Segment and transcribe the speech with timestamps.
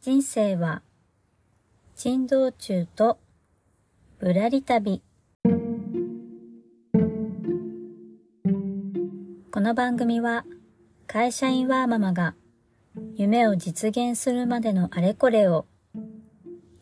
[0.00, 0.82] 人生は
[1.96, 3.18] 珍道中と
[4.20, 5.02] ぶらり旅
[9.50, 10.44] この番組は
[11.08, 12.36] 会社員ワーママが
[13.16, 15.66] 夢を実現するまでのあれこれを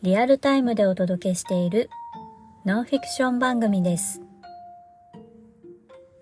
[0.03, 1.89] リアルタイムでお届けしている
[2.65, 4.21] ノンフィクション番組です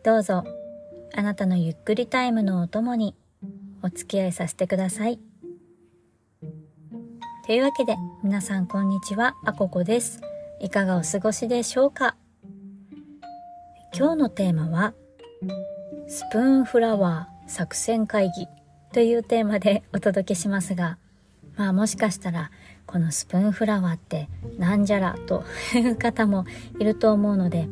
[0.02, 0.46] どうぞ
[1.14, 3.16] あなたのゆっくりタイムのお供に
[3.84, 5.20] お付き合いさせてください。
[7.46, 10.20] というわけで、皆さんこんにちは、あここです。
[10.59, 12.16] いかがお過ごしでしょうか？
[13.95, 14.95] 今日のテーマは、
[16.08, 18.48] スプーンフラワー作戦会議
[18.94, 20.98] というテーマでお届けしますが、
[21.55, 22.50] まあもしかしたら、
[22.88, 24.27] このスプーンフラワーって
[24.58, 25.44] なんじゃらと
[25.75, 26.45] いう方も
[26.80, 27.70] いると思うので、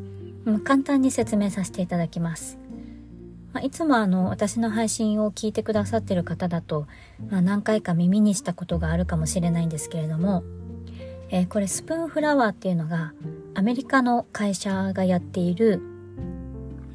[0.65, 2.59] 簡単に説明させていただきます。
[3.53, 6.87] まあ、いつもあの私の配信を聞いてくださってる方だと、
[7.29, 10.43] まあ、何回か耳にしたことがあるかもしれないんですけれども、
[11.29, 13.13] えー、これスプーンフラワーっていうのが
[13.53, 15.81] アメリカの会社がやっている、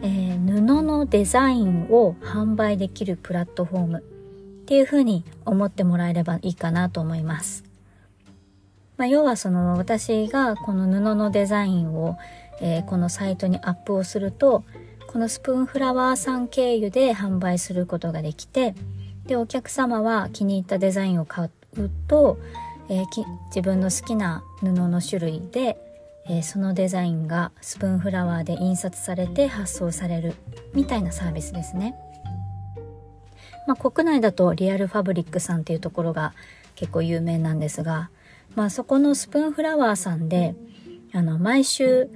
[0.03, 7.65] えー、布のデザインを販売できるプラットフォームっていうふうに思ってもらえればいいかなと思います。
[8.97, 12.19] まあ、要はその私がこの布のデザインを、
[12.61, 14.65] えー、このサイトにアップをすると
[15.09, 18.75] このスプーンフラワーさん経由で販売することができて
[19.27, 22.39] でお客様は気に入ったデザインを買うと、
[22.91, 23.07] えー、
[23.47, 25.79] 自分の好きな布の種類で、
[26.29, 30.35] えー、そのデザインがスプーンフラワーで印刷されて発送される
[30.75, 31.95] みたいなサービスですね。
[33.67, 36.35] まあ、国内だとリアルファブリックさんっていうところが
[36.75, 38.11] 結構有名なんですが、
[38.55, 40.55] まあ、そこのスプーンフラワーさんで
[41.15, 42.09] あの毎週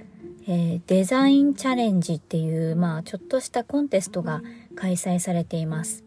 [0.47, 4.43] えー、デザインチャレンジっていう、まあ、ちょっとしたコンテストが
[4.75, 6.05] 開催されています。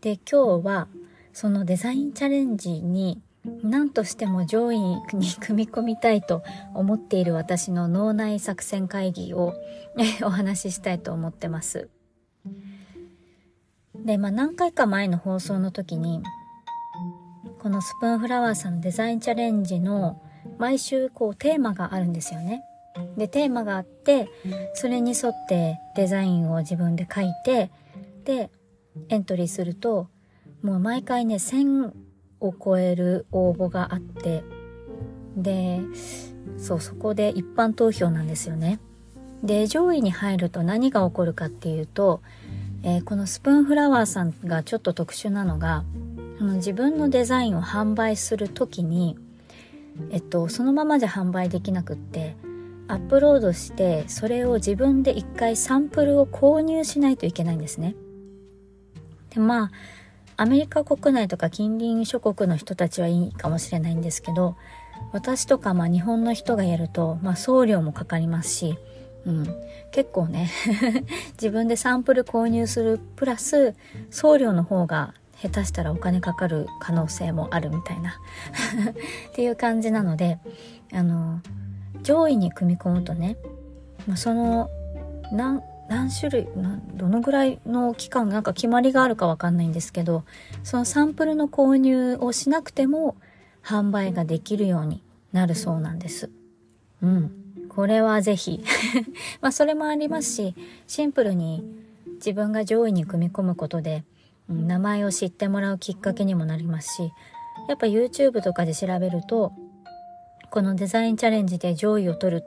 [0.00, 0.88] で、今日は、
[1.32, 3.20] そのデザインチャレンジに
[3.62, 5.02] 何としても上位に
[5.40, 6.42] 組み込みたいと
[6.74, 9.54] 思っている私の脳内作戦会議を
[10.22, 11.88] お話ししたいと思ってます。
[13.94, 16.22] で、まあ何回か前の放送の時に、
[17.58, 20.20] このスプーンフラワーさんのデザインチャレンジの
[20.58, 22.62] 毎週こうテーマがあるんですよね。
[23.16, 24.28] でテーマがあって
[24.74, 27.70] それに沿ってデザインを自分で書いて
[28.24, 28.50] で
[29.08, 30.08] エントリーすると
[30.62, 31.92] もう毎回ね1000
[32.40, 34.44] を超える応募があって
[35.36, 35.80] で
[36.58, 38.80] そうそこで一般投票なんですよね。
[39.42, 42.22] で上位に入ると何が起こるかっていうと、
[42.82, 45.84] えー、このスプーンフラワーさんがちょっと特殊なのが
[46.40, 49.16] あの自分のデザインを販売する時に
[50.10, 52.34] えっとそのままじゃ販売できなくって
[52.88, 57.94] アップロードしてそれを自分で一回サンプルを購入しないといけないんですね。
[59.30, 59.70] でまあ
[60.38, 64.56] アメリカ国内とか近隣諸国の人たちはいいかもしれないんですけど
[65.12, 68.78] 私とかまあ日本の人がやると、まあ、送料もかかりますし、
[69.24, 69.46] うん、
[69.92, 70.50] 結構ね
[71.40, 73.74] 自分でサンプル購入するプラス
[74.10, 78.10] 送料の方が下手したらお金かかる可能性もあるみたいな
[79.30, 80.38] っていう感じなので
[80.92, 81.40] あの
[82.06, 83.36] 上位に組み込むとね、
[84.06, 84.70] まあ、その
[85.32, 86.48] 何何種類
[86.94, 90.22] どのぐらいの期間なんか決まりがあるかわかんないんですけど
[90.62, 93.16] そのサンプルの購入をしなくても
[93.64, 95.02] 販売ができるように
[95.32, 96.30] なるそうなんです。
[97.02, 97.32] うん。
[97.68, 98.62] これはぜひ
[99.42, 100.54] まあそれもありますし
[100.86, 101.64] シンプルに
[102.14, 104.04] 自分が上位に組み込むことで
[104.48, 107.12] 名前を知ってもらうきっかけにもなりますし
[107.68, 109.52] やっぱ YouTube とかで調べると
[110.50, 112.44] このデザインチャレンジで上位を取る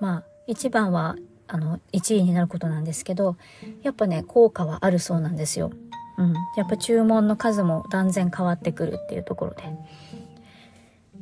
[0.00, 1.16] まあ一番は
[1.48, 3.36] あの1位になることなんですけど
[3.82, 5.70] やっぱね効果はあるそうなんですよ。
[6.18, 9.62] うん、やっぱ注文の数も断然変わってくるっていうところで。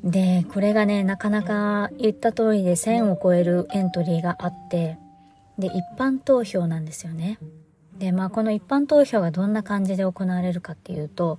[0.02, 4.98] で、これがね、なかなか言った通りで1000を超えるエントリーがあって、
[5.58, 7.38] で、一般投票なんですよね。
[7.98, 11.38] で、まあこの一般投票がどんな感じで行われるかっていうと、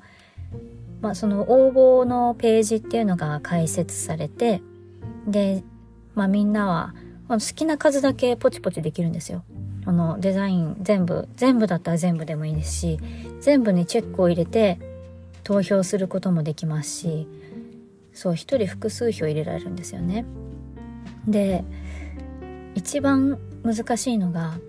[1.02, 4.62] まあその応募のページっていうのが開設されて、
[5.28, 5.64] で、
[6.16, 6.94] まあみんなは
[7.28, 9.44] 好きな数だけポチポチできるんですよ。
[9.86, 13.00] あのデザイン全部、全部だったら全部でもいいですし、
[13.40, 14.80] 全部にチェックを入れて
[15.44, 17.28] 投票することもできますし、
[18.14, 20.26] そう、一人複数票入れられるんですよね。
[21.28, 21.64] で、
[22.76, 24.60] 一番難しいのが、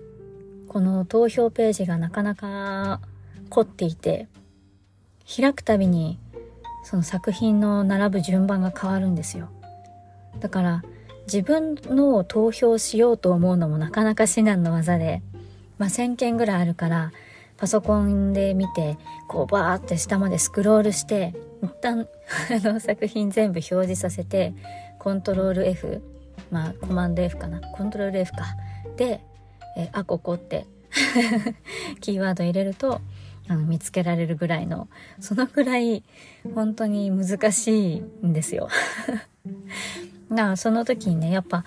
[0.67, 2.99] この投票ページがなかなか
[3.49, 4.27] 凝っていて、
[5.35, 6.19] 開くたびに
[6.83, 9.49] その作品の並ぶ順番が変わるんですよ。
[10.39, 10.83] だから
[11.25, 15.21] 自分のを投票しようと思うのもなかなか至難の技で、
[15.77, 17.11] まあ、1,000件ぐらいあるから
[17.57, 18.97] パソコンで見て
[19.27, 22.07] こうバーって下までスクロールして一旦
[22.51, 24.53] あの作品全部表示させて
[24.99, 26.01] コントロール F
[26.51, 27.61] まあコマンド F かな。
[27.61, 28.45] コントロール F か。
[28.97, 29.21] で
[29.77, 30.65] 「えあここ」って
[32.01, 33.01] キーワード入れると
[33.47, 34.87] あの見つけられるぐらいの
[35.19, 36.03] そのぐらい
[36.53, 37.95] 本当に難しい
[38.25, 38.67] んですよ。
[40.35, 41.63] だからその時にねやっぱ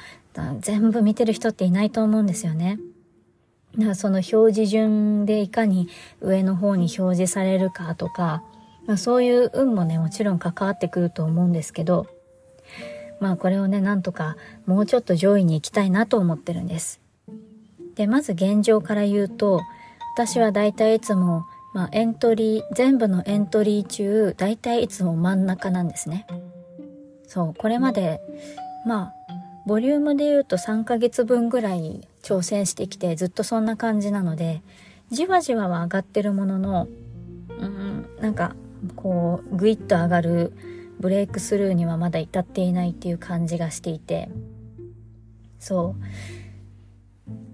[0.60, 2.78] 全部見てる人っていないと思うんですよね。
[3.76, 5.88] だからその表示順でいかに
[6.20, 8.42] 上の方に表示されるかとか、
[8.86, 12.06] まあ、そういう運もねもちろん関わってくると思うんですけど
[13.20, 14.36] まあこれをねなんとか
[14.66, 17.00] もうちょっと上位に行きたいなと思ってるんです。
[17.94, 19.62] でまず現状から言うと
[20.14, 21.44] 私はだいたいいつも
[21.76, 26.26] まあ、エントリー全部のエントリー中大体いつも真ん中なんですね。
[27.26, 28.20] そうこれまで
[28.86, 29.14] まあ
[29.66, 34.62] ボリュームで言うと3ヶ月分ぐらい挑戦してきてずっとそんな感じなので
[35.10, 36.88] じわじわは上がってるものの
[37.58, 38.54] うんなんか
[38.94, 40.52] こうグイッと上がる
[41.00, 44.28] ブレイクスルーにはまだ至っていないっていう感じがしていて。
[45.58, 46.02] そう。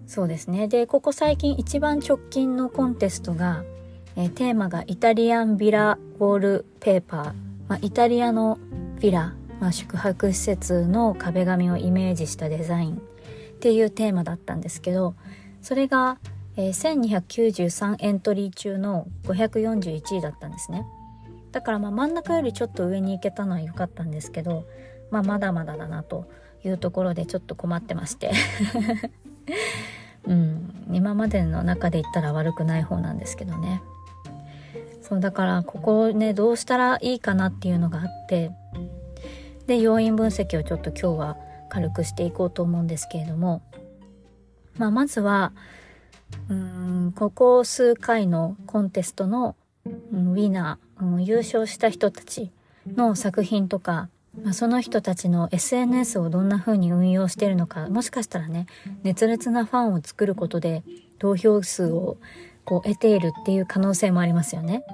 [0.06, 0.68] そうですね。
[0.68, 3.64] でここ最近一番直近のコンテストが
[4.16, 7.32] え、テーマがイタリアンビラウォールペーパー、
[7.68, 8.58] まあ、イタリアの
[8.98, 12.98] ヴィラ、まあ、宿泊施設の壁紙をイメージしたデザインっ
[13.60, 15.14] ていうテーマだったんですけど
[15.62, 16.18] それが、
[16.56, 20.84] え、1293エントリー中の541位だったんですね。
[21.52, 24.66] だからま真ん中よりちょっと上に行けたのは良かったんですけど、
[25.12, 26.28] まあ、まだまだだなと
[26.64, 28.32] いうところでちょっと困ってまして。
[30.26, 30.86] うん。
[30.90, 33.80] 今までの中で言ったら悪くない方なんですけどね。
[35.02, 38.50] そうだからここをねどうしたらいいかなっていうのがあって
[39.66, 41.36] で要因分析をちょっと今日は
[41.68, 43.62] 軽くしていこうと思うんですけれども、
[44.76, 45.52] まあ、まずは
[46.48, 49.56] うんここ数回のコンテストの、
[49.86, 52.50] ウィナー、うん、優勝した人たち
[52.86, 54.08] の作品とか、
[54.40, 58.66] まあ、その人たちの SNS をどんな風に運用してるのかもしかしたらね
[59.02, 60.84] 熱烈なファンを作ることで
[61.18, 62.16] 投票数を
[62.64, 64.84] こう得ているっていう可能性もありますよね。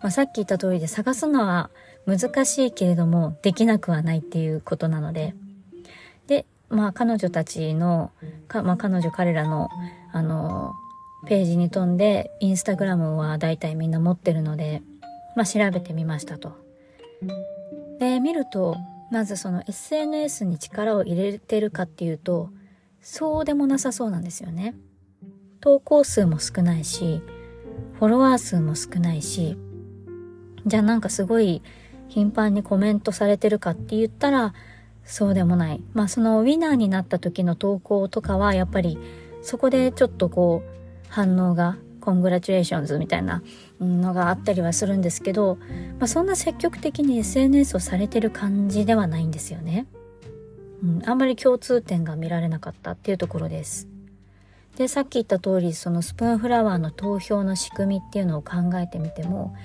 [0.00, 1.70] まあ、さっき言った通りで探すのは
[2.08, 5.34] 難しいけれどもできなくはないっていうことなので
[6.26, 8.12] でまあ彼女たちの
[8.48, 9.68] か、まあ、彼女彼らの
[10.10, 10.72] あの
[11.26, 14.82] ページに飛んでインスタグラムは大体みんな持ってるので、
[15.36, 16.56] まあ、調べてみましたと。
[17.98, 18.76] で見ると
[19.10, 22.48] まずその SNS に力を入れてるかっていうと
[23.02, 24.74] そうでもなさそうなんですよね。
[25.60, 27.20] 投稿数も少ないし
[27.98, 29.58] フォロワー数も少ないし
[30.64, 31.62] じゃあなんかすごい
[32.08, 34.54] 頻繁にコメントされてるかって言ったら
[35.04, 35.82] そうでもない。
[35.94, 38.98] まあそのウィナーになった時の投稿とかはやっぱり
[39.42, 43.42] そこでちょっとこう反応がコングラチュレーションズみたいな
[43.80, 45.58] のがあったりはするんですけど、
[45.98, 49.86] まあ、そんな積極的に SNS をされてる感じではないんですよね。
[50.82, 53.88] うん、あんまり共通点が見られなかったっていうところです。
[54.76, 59.56] でさっき言った通りそのスプーンフラワーの投票の仕組みっていうのを考えてみても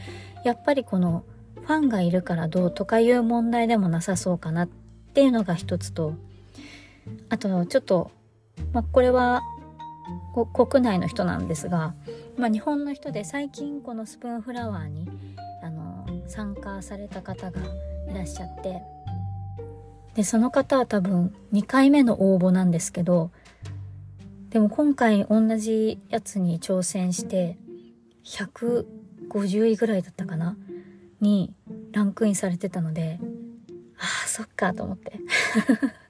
[0.44, 1.24] やっぱりこの
[1.66, 4.68] ファンがいるからどうとかいう問題でもなさそうかなっ
[5.14, 6.16] ていうのが一つと
[7.30, 8.12] あとちょっと、
[8.74, 9.42] まあ、これは
[10.54, 11.94] 国内の人なんですが、
[12.38, 15.08] まあ、日本の人で最近このスプーンフラワーに
[15.64, 17.62] あの参加された方が
[18.10, 18.82] いらっしゃって
[20.16, 23.32] でその方は多分2回目の応募なんですけど
[24.50, 27.58] でも今回同じやつに挑戦して
[28.26, 30.58] 150位ぐらいだったかな
[31.24, 31.54] に
[31.92, 33.20] ランクインされてたので
[33.98, 35.14] ああそっかと思って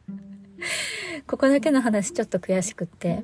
[1.28, 3.24] ここだけの話ちょっと悔しくって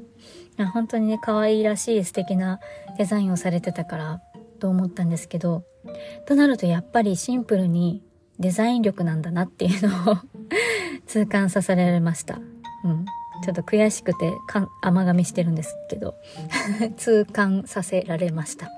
[0.73, 2.59] 本当にね可愛いらしい素敵な
[2.97, 4.21] デザインをされてたから
[4.59, 5.63] と思ったんですけど
[6.25, 8.03] となるとやっぱりシンプルに
[8.39, 10.17] デザイン力なんだなっていうのを
[11.07, 12.39] 痛感させられました。
[12.85, 13.05] うん。
[13.41, 14.33] ちょっと悔しくて
[14.81, 16.15] 甘噛みしてるんですけど
[16.97, 18.69] 痛感させられました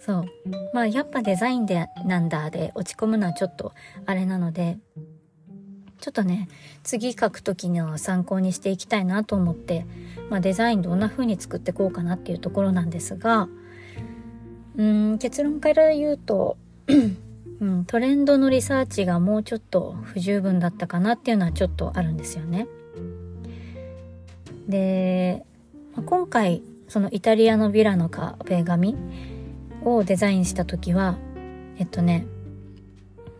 [0.00, 0.24] そう
[0.72, 3.72] まあやっぱデザインでなんだで落ち込むのはちょっと
[4.06, 4.78] あれなので
[6.00, 6.48] ちょっとね
[6.82, 9.84] 次書く時の参考にしていきたいなと思って、
[10.30, 13.48] まあ、デザインどんな風に作ってこうかなっていうところなんですが
[14.76, 16.56] うん結論から言うと
[17.60, 22.66] うん、トレンドのリサーチがもうちょっと不十分だったかなっていうのはちょっとあるんですよね。
[24.66, 25.44] で、
[25.94, 28.96] まあ今回そのイタリアのヴィラの壁紙
[29.84, 31.18] をデザインした時は
[31.78, 32.26] えっとね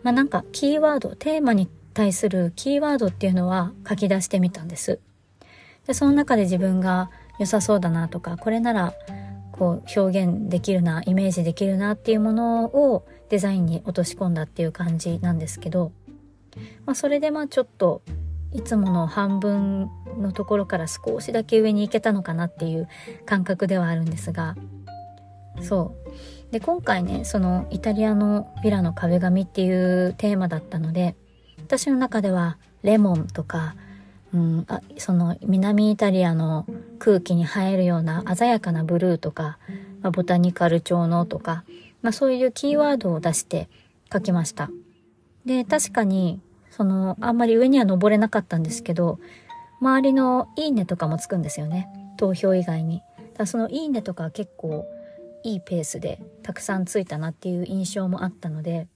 [0.03, 4.99] まあなんかキーワードテーマに対するキーワードっていうのは書き出してみたんです。
[5.87, 8.93] でその中で自分が良さそうだなとかこれなら
[9.51, 15.91] こう表現できるなイメージできるなっていうものをデザインに落とし込んだっていう感じなんですけど、
[16.85, 18.01] まあ、それでまあちょっと
[18.53, 22.87] いつもの半分のところから少しだけ上に行けたのかなっていう
[23.25, 24.55] 感覚ではあるんですが
[25.61, 31.15] そうで今回ねそのイタリアのヴィラの壁紙っていうテーマだったので
[31.59, 33.75] 私の中ではレモンとか、
[34.33, 36.65] うん、あその南イタリアの
[36.99, 39.57] 空気に映えるような鮮やかなブルーとか、
[40.01, 41.63] まあ、ボタニカル調のとか、
[42.01, 43.69] まあ、そういうキーワードを出して
[44.11, 44.69] 書きました。
[45.45, 49.19] で確かにそのあんまり上には登れなかったんですけど
[49.79, 51.87] 周りの「いいね」とかもつくんですよね
[52.17, 53.01] 投票以外に。
[53.37, 54.85] だその「いいね」とか結構
[55.43, 58.87] いいペースでたくさんついたなっていう印象もあったので、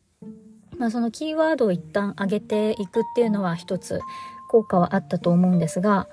[0.77, 3.99] まあ、そのキーワードを一旦上げていくっていうのは一つ
[4.49, 6.07] 効果はあったと思うんですが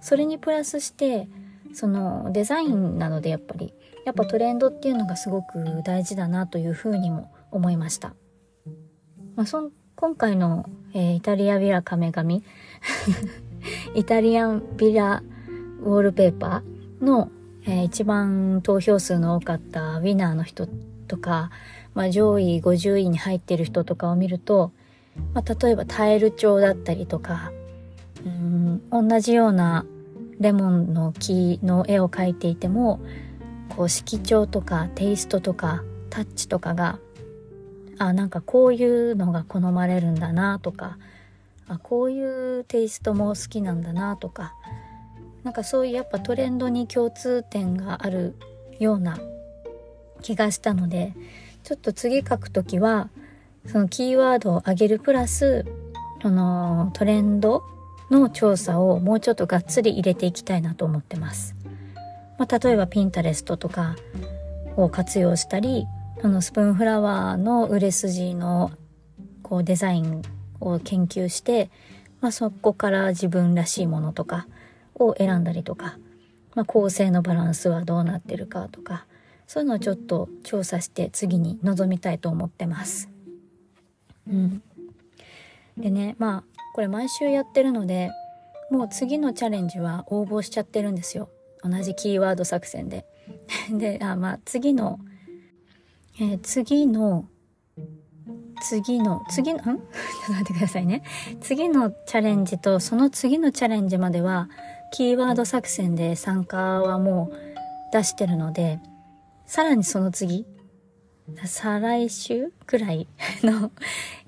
[0.00, 1.28] それにプラスして
[1.72, 8.14] そのデザインなのでやっぱりやっぱトレンドっていうのがすごく大事だなというふうにも思いました。
[9.36, 10.64] まあ、そ今回の、
[10.94, 12.42] えー、イタリアビラ亀紙
[13.94, 15.22] イタリアンビラ
[15.80, 17.30] ウォールペーパーの、
[17.68, 20.66] えー、一番投票数の多かったウィナーの人
[21.06, 21.50] とか、
[21.94, 24.72] まあ、上位50位に入ってる人とかを見ると、
[25.34, 27.52] まあ、例えばタイル帳だったりとか
[28.24, 29.84] うん同じような
[30.40, 33.00] レモンの木の絵を描いていても
[33.76, 36.98] こう色調とかテイストとかタッチとかが
[37.98, 40.96] あなんかこういうのが好まれるんだなとか
[41.68, 44.54] あこういうテイストも好きなんだなとか
[45.44, 48.34] なんかそういうやっぱトレンドに共通点がある
[48.78, 49.18] ような
[50.22, 51.14] 気がしたので
[51.62, 53.08] ちょっと次書くときは
[53.66, 55.66] そのキーワードを上げるプラス
[56.22, 57.62] そのトレンド
[58.10, 61.54] の調査をもうちょっとがっつり入れていきたいなと思ってます。
[62.38, 63.96] まあ、例えばピンタレストとか
[64.76, 65.86] を活用したり
[66.22, 68.70] あのスプーンフラワーの売れ筋の
[69.42, 70.22] こうデザイン
[70.60, 71.70] を研究して、
[72.20, 74.46] まあ、そこから自分らしいものとか
[74.98, 75.98] を選んだりとか、
[76.54, 79.06] まあ、構成のバランスはどうなってるかとか
[79.46, 83.08] そういうのをちょっと調査して次に臨みたいと思ってます。
[84.28, 84.62] うん、
[85.78, 88.10] でねまあこれ毎週やってるので
[88.70, 91.30] もう次のチャレンジは応募しちゃってるんですよ
[91.62, 93.06] 同じキーワード作戦で。
[93.72, 95.00] であまあ次の
[96.20, 97.28] えー、次の、
[98.60, 99.62] 次の、次の、ん？
[99.64, 99.76] ちょっ
[100.26, 101.04] と待ってくださいね。
[101.40, 104.48] 次のチャレンジとその次のチャレンジまでは、
[104.92, 107.36] キーワード作戦で参加はもう
[107.92, 108.80] 出してるので、
[109.46, 110.46] さらにその次、
[111.44, 113.06] 再来週くらい
[113.42, 113.70] の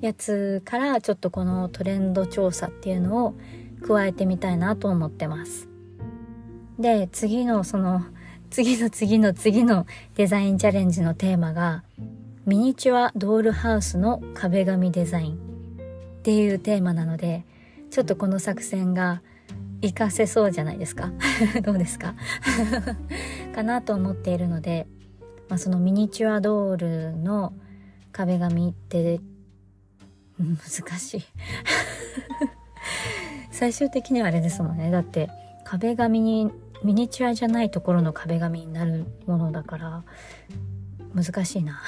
[0.00, 3.34] やつからちょっとこのトレンド調査っていうのを
[3.86, 5.68] 加えてみたいなと思ってます。
[6.78, 8.04] で、次のその
[8.50, 9.86] 次の次の次の
[10.16, 11.84] デザインチャレンジのテーマが
[12.46, 17.44] ミニチュアドールハウスの壁紙デザインっていうテーマなので
[17.90, 19.22] ちょっとこの作戦が
[19.82, 21.10] 活かせそうじゃないですか？
[21.62, 22.14] どうですか？
[23.54, 24.86] かなと思っているので、
[25.48, 26.76] まあ、そのミニチュアドー
[27.12, 27.52] ルの
[28.12, 29.20] 壁紙って
[30.38, 31.24] 難しい。
[33.50, 34.90] 最終的にはあれですもんね。
[34.90, 35.28] だって
[35.64, 36.50] 壁紙に
[36.82, 40.02] ミニチュアじゃないところの壁紙になるものだから
[41.14, 41.80] 難しいな。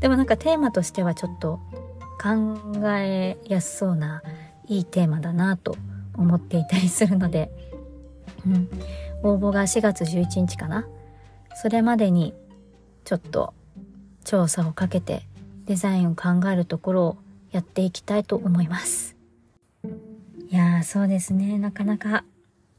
[0.00, 1.60] でもなんかテーマとしてはちょっと
[2.22, 4.22] 考えやすそうな
[4.66, 5.76] いいテーマだなと
[6.16, 7.50] 思っていたりするので、
[8.46, 8.68] うん、
[9.22, 10.86] 応募が4月11日かな。
[11.56, 12.34] それまでに
[13.04, 13.54] ちょっと
[14.24, 15.22] 調査をかけて
[15.66, 17.16] デザインを考えるところを
[17.52, 19.16] やっていきたいと思います。
[20.50, 21.58] いやーそうですね。
[21.58, 22.24] なかなか。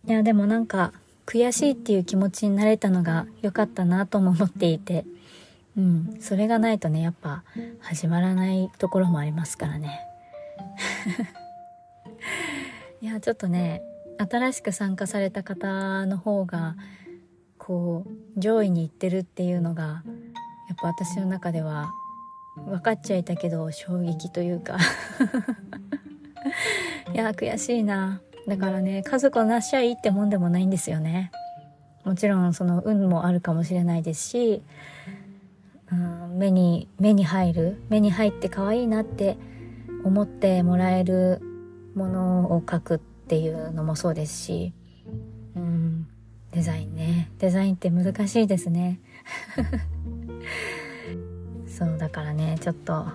[0.07, 0.93] いやでもなんか
[1.25, 5.05] 悔しいっていう気持ちになれたのが良かったなとも思っていて。
[5.77, 6.17] うん。
[6.21, 7.43] それがないとねやっぱ
[7.81, 9.99] 始まらないところもありますからね。
[13.01, 13.81] いやちょっとね
[14.17, 16.75] 新しく参加された方の方が
[17.57, 20.03] こう上位に行ってるっていうのが
[20.67, 21.91] やっぱ私の中では
[22.55, 24.77] 分かっちゃいたけど衝撃というか。
[27.13, 28.21] いや悔しいな。
[28.47, 31.31] だからね家族をなしゃいいってもんでもないんですよね。
[32.03, 34.61] もちろんその運もあるかもしれないですし、
[35.91, 39.37] うん、目に目に入る目に入って可愛いなって
[40.03, 41.41] 思ってもらえる
[41.95, 44.73] ものを描くっていうのもそうですし、
[45.55, 46.07] うん、
[46.51, 47.31] デザインね。
[47.39, 48.99] デザインって難しいですね。
[51.67, 53.07] そうだからねちょっと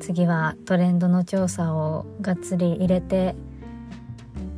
[0.00, 3.34] 次はトレンドの調査をがっつり入れて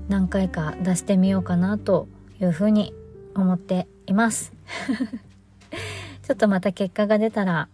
[0.09, 2.09] 何回か出してみようかなと
[2.41, 2.95] いうふうに
[3.35, 4.53] 思っています。
[6.23, 7.69] ちょっとまた結果が出たら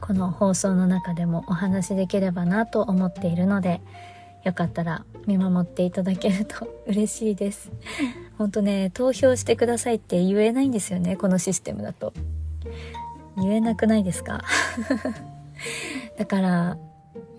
[0.00, 3.80] この放送の中でもお話しできればなと思っているので
[4.44, 7.70] よかったら見守っていただけると 嬉しいです。
[8.38, 12.12] ほんとね投票してくださいって言えないんですよねこのシステムだと。
[13.36, 14.44] 言えなくないですか？
[16.18, 16.76] だから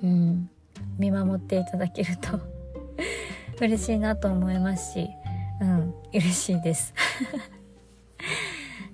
[0.03, 0.49] うん
[0.97, 2.39] 見守っていただけると
[3.61, 5.09] 嬉しいなと思いますし
[5.61, 6.93] うん嬉しいです。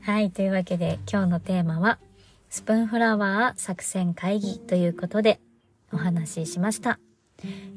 [0.02, 2.00] はいというわけで今日のテーマは
[2.50, 5.40] スプーンフラワー作戦会議ということで
[5.94, 7.00] お話ししました。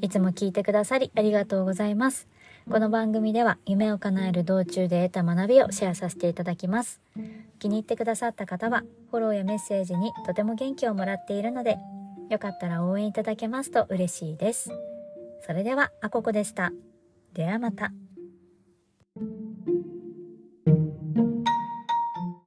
[0.01, 2.29] いつも聞いてくださりありがとうございます。
[2.71, 7.01] この番組では夢を叶える道中で得た学びをシェアさせていただきます。
[7.59, 11.77] 気に入ってくださった方はフォローやメッセージにとても元気をもらっているので
[12.31, 14.71] よかったら応援いただけますと嬉しいです。
[15.47, 16.73] それではあここでした。
[17.35, 17.93] ではまた。